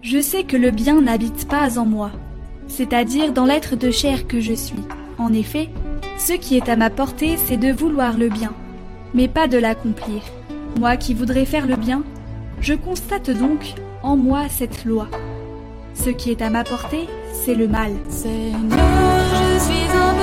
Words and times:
Je 0.00 0.20
sais 0.20 0.44
que 0.44 0.56
le 0.56 0.70
bien 0.70 1.00
n'habite 1.00 1.48
pas 1.48 1.78
en 1.78 1.84
moi, 1.84 2.12
c'est-à-dire 2.68 3.32
dans 3.32 3.44
l'être 3.44 3.74
de 3.74 3.90
chair 3.90 4.28
que 4.28 4.40
je 4.40 4.52
suis. 4.52 4.84
En 5.18 5.32
effet, 5.32 5.70
ce 6.18 6.34
qui 6.34 6.56
est 6.56 6.68
à 6.68 6.76
ma 6.76 6.88
portée, 6.88 7.36
c'est 7.36 7.56
de 7.56 7.72
vouloir 7.72 8.16
le 8.16 8.28
bien, 8.28 8.52
mais 9.12 9.26
pas 9.26 9.48
de 9.48 9.58
l'accomplir. 9.58 10.22
Moi 10.78 10.96
qui 10.96 11.14
voudrais 11.14 11.46
faire 11.46 11.66
le 11.66 11.74
bien, 11.74 12.04
je 12.60 12.74
constate 12.74 13.30
donc 13.30 13.74
en 14.04 14.16
moi 14.16 14.42
cette 14.48 14.84
loi. 14.84 15.08
Ce 15.94 16.10
qui 16.10 16.30
est 16.30 16.42
à 16.42 16.50
ma 16.50 16.62
portée, 16.62 17.08
c'est 17.32 17.56
le 17.56 17.66
mal. 17.66 17.90
Seigneur, 18.08 18.78
je 19.32 19.58
suis 19.64 19.90
un 19.90 20.12
pécheur. 20.12 20.17